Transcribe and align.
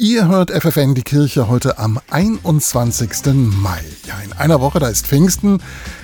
Ihr 0.00 0.28
hört 0.28 0.52
FFN 0.52 0.94
die 0.94 1.02
Kirche 1.02 1.48
heute 1.48 1.78
am 1.78 1.98
21. 2.10 3.34
Mai. 3.34 3.80
Ja, 4.06 4.14
in 4.24 4.32
einer 4.32 4.60
Woche, 4.60 4.78
da 4.78 4.86
ist 4.86 5.08
Pfingsten. 5.08 5.60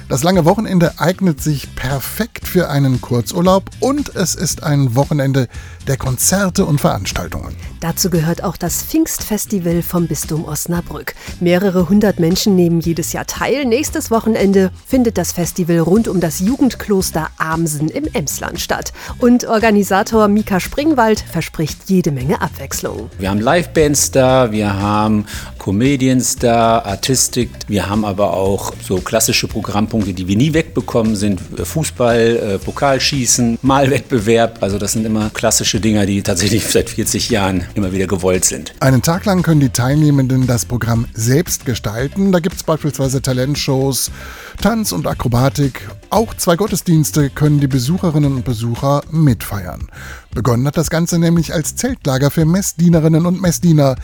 Das 0.07 0.23
lange 0.23 0.45
Wochenende 0.45 0.93
eignet 0.99 1.41
sich 1.41 1.75
perfekt 1.77 2.47
für 2.47 2.69
einen 2.69 3.01
Kurzurlaub 3.01 3.71
und 3.81 4.15
es 4.15 4.35
ist 4.35 4.63
ein 4.63 4.95
Wochenende 4.95 5.49
der 5.87 5.97
Konzerte 5.97 6.67
und 6.67 6.81
Veranstaltungen. 6.81 7.55
Dazu 7.81 8.09
gehört 8.11 8.43
auch 8.43 8.57
das 8.57 8.83
Pfingstfestival 8.83 9.83
vom 9.83 10.07
Bistum 10.07 10.45
Osnabrück. 10.45 11.15
Mehrere 11.41 11.89
hundert 11.89 12.21
Menschen 12.21 12.55
nehmen 12.55 12.81
jedes 12.81 13.13
Jahr 13.13 13.27
teil. 13.27 13.65
Nächstes 13.65 14.11
Wochenende 14.11 14.71
findet 14.87 15.19
das 15.19 15.33
Festival 15.33 15.79
rund 15.81 16.09
um 16.09 16.21
das 16.21 16.41
Jugendkloster 16.41 17.29
Amsen 17.37 17.89
im 17.89 18.07
Emsland 18.13 18.61
statt. 18.61 18.93
Und 19.19 19.47
Organisator 19.47 20.29
Mika 20.29 20.61
Springwald 20.61 21.21
verspricht 21.21 21.91
jede 21.91 22.13
Menge 22.13 22.41
Abwechslung. 22.41 23.11
Wir 23.19 23.31
haben 23.31 23.41
Livebands 23.41 24.11
da, 24.11 24.53
wir 24.53 24.75
haben 24.75 25.27
Comedians 25.59 26.37
da, 26.37 26.79
Artistik, 26.79 27.51
wir 27.69 27.89
haben 27.89 28.05
aber 28.05 28.35
auch 28.35 28.73
so 28.83 28.97
klassische 28.97 29.49
Programmpunkte, 29.95 30.13
die 30.13 30.27
wir 30.27 30.37
nie 30.37 30.53
wegbekommen, 30.53 31.15
sind 31.15 31.41
Fußball, 31.41 32.19
äh, 32.19 32.59
Pokalschießen, 32.59 33.59
Malwettbewerb. 33.63 34.59
Also 34.61 34.79
das 34.79 34.93
sind 34.93 35.07
immer 35.07 35.31
klassische 35.31 35.81
Dinger, 35.81 36.05
die 36.07 36.23
tatsächlich 36.23 36.67
seit 36.69 36.91
40 36.91 37.31
Jahren 37.31 37.65
immer 37.75 37.93
wieder 37.93 38.07
gewollt 38.07 38.45
sind. 38.45 38.75
Einen 38.81 39.03
Tag 39.03 39.25
lang 39.25 39.43
können 39.43 39.61
die 39.61 39.69
Teilnehmenden 39.69 40.47
das 40.47 40.65
Programm 40.65 41.07
selbst 41.15 41.65
gestalten. 41.65 42.33
Da 42.33 42.41
gibt 42.41 42.57
es 42.57 42.65
beispielsweise 42.65 43.23
Talentshows, 43.23 44.11
Tanz 44.61 44.91
und 44.91 45.07
Akrobatik. 45.07 45.89
Auch 46.15 46.33
zwei 46.33 46.55
Gottesdienste 46.55 47.29
können 47.29 47.59
die 47.59 47.67
Besucherinnen 47.67 48.37
und 48.37 48.45
Besucher 48.45 49.03
mitfeiern. 49.11 49.89
Begonnen 50.33 50.65
hat 50.69 50.77
das 50.77 50.89
Ganze 50.89 51.19
nämlich 51.19 51.53
als 51.53 51.75
Zeltlager 51.75 52.31
für 52.31 52.45
Messdienerinnen 52.45 53.27
und 53.27 53.43
Messdiener 53.43 53.97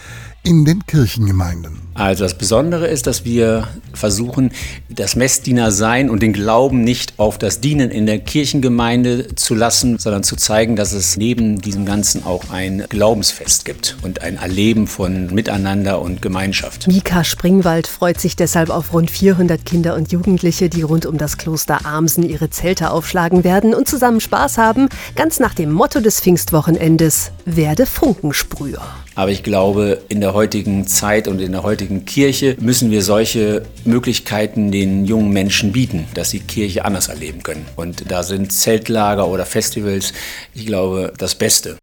in 0.43 0.65
den 0.65 0.87
Kirchengemeinden. 0.87 1.81
Also 1.95 2.25
das 2.25 2.39
Besondere 2.39 2.87
ist, 2.87 3.07
dass 3.07 3.27
wir 3.27 3.69
versuchen, 3.93 4.52
das 4.89 5.17
Messdienersein 5.17 6.09
und 6.09 6.23
den 6.23 6.33
Glauben 6.33 6.83
nicht 6.83 7.19
auf 7.19 7.37
das 7.37 7.61
Dienen 7.61 7.91
in 7.91 8.07
der 8.07 8.21
Kirchengemeinde 8.21 9.35
zu 9.35 9.55
lassen, 9.55 9.99
sondern 9.99 10.23
zu 10.23 10.37
zeigen, 10.37 10.77
dass 10.77 10.93
es 10.93 11.19
neben 11.19 11.61
diesem 11.61 11.85
Ganzen 11.85 12.24
auch 12.24 12.51
ein 12.51 12.85
Glaubensfest 12.89 13.67
gibt 13.67 13.99
und 14.02 14.23
ein 14.23 14.37
Erleben 14.37 14.87
von 14.87 15.27
Miteinander 15.35 16.01
und 16.01 16.23
Gemeinschaft. 16.23 16.87
Mika 16.87 17.23
Springwald 17.23 17.87
freut 17.87 18.19
sich 18.19 18.35
deshalb 18.35 18.71
auf 18.71 18.95
rund 18.95 19.11
400 19.11 19.67
Kinder 19.67 19.95
und 19.95 20.11
Jugendliche, 20.11 20.71
die 20.71 20.83
rund 20.83 21.05
um 21.05 21.19
das 21.19 21.37
Kloster 21.37 21.85
Amsen 22.01 22.26
ihre 22.26 22.48
Zelte 22.48 22.93
aufschlagen 22.93 23.45
werden 23.45 23.74
und 23.74 23.87
zusammen 23.87 24.20
Spaß 24.20 24.56
haben, 24.56 24.88
ganz 25.16 25.38
nach 25.38 25.52
dem 25.52 25.70
Motto 25.70 26.01
des 26.01 26.18
Pfingstwochenendes, 26.18 27.30
werde 27.45 27.84
Funkensprüher. 27.84 28.80
Aber 29.16 29.30
ich 29.30 29.43
glaube, 29.43 30.01
in 30.09 30.23
der 30.23 30.32
heutigen 30.32 30.87
Zeit 30.87 31.28
und 31.28 31.43
in 31.43 31.52
der 31.52 31.62
heutigen 31.62 32.06
Kirche 32.06 32.56
müssen 32.59 32.90
wir 32.90 33.02
solche 33.02 33.65
Möglichkeiten 33.84 34.73
den 34.73 35.04
jungen 35.04 35.30
Menschen 35.30 35.73
bieten, 35.73 36.06
dass 36.15 36.30
sie 36.30 36.40
Kirche 36.40 36.87
anders 36.87 37.09
erleben 37.09 37.43
können. 37.43 37.66
Und 37.76 38.10
da 38.10 38.23
sind 38.23 38.51
Zeltlager 38.51 39.28
oder 39.28 39.45
Festivals, 39.45 40.15
ich 40.54 40.65
glaube, 40.65 41.12
das 41.18 41.34
Beste. 41.34 41.76